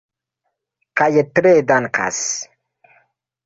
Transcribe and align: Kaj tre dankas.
Kaj 1.01 1.11
tre 1.41 1.53
dankas. 1.73 2.25